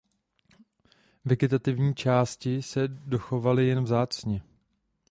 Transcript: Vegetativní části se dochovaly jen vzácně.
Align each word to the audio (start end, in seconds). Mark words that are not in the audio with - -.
Vegetativní 1.25 1.95
části 1.95 2.61
se 2.61 2.87
dochovaly 2.87 3.67
jen 3.67 3.83
vzácně. 3.83 4.41